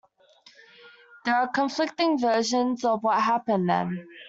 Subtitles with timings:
[1.25, 4.07] There are conflicting versions of what happened then.